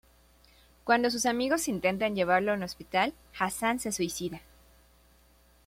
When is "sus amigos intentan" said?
1.11-2.15